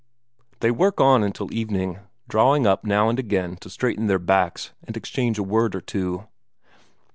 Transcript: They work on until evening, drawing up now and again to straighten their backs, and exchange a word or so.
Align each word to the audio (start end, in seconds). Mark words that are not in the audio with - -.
They 0.61 0.71
work 0.71 0.99
on 0.99 1.21
until 1.21 1.53
evening, 1.53 1.99
drawing 2.27 2.65
up 2.65 2.83
now 2.83 3.07
and 3.07 3.19
again 3.19 3.57
to 3.57 3.69
straighten 3.69 4.07
their 4.07 4.17
backs, 4.17 4.71
and 4.83 4.97
exchange 4.97 5.37
a 5.37 5.43
word 5.43 5.75
or 5.75 5.83
so. 5.87 6.27